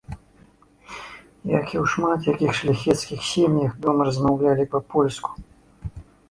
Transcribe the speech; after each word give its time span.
Як 1.59 1.65
і 1.73 1.79
ў 1.83 1.85
шмат 1.93 2.19
якіх 2.31 2.51
шляхецкіх 2.61 3.19
сем'ях, 3.33 3.71
дома 3.85 4.01
размаўлялі 4.09 4.67
па-польску. 4.73 5.31